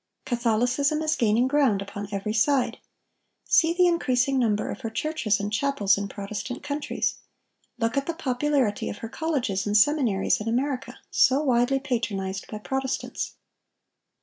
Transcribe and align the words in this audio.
Catholicism 0.25 1.03
is 1.03 1.15
gaining 1.15 1.47
ground 1.47 1.79
upon 1.79 2.07
every 2.11 2.33
side. 2.33 2.79
See 3.45 3.71
the 3.71 3.85
increasing 3.85 4.39
number 4.39 4.71
of 4.71 4.81
her 4.81 4.89
churches 4.89 5.39
and 5.39 5.53
chapels 5.53 5.95
in 5.95 6.07
Protestant 6.07 6.63
countries. 6.63 7.17
Look 7.77 7.95
at 7.97 8.07
the 8.07 8.15
popularity 8.15 8.89
of 8.89 8.97
her 9.05 9.09
colleges 9.09 9.67
and 9.67 9.77
seminaries 9.77 10.41
in 10.41 10.47
America, 10.47 10.97
so 11.11 11.43
widely 11.43 11.79
patronized 11.79 12.47
by 12.49 12.57
Protestants. 12.57 13.35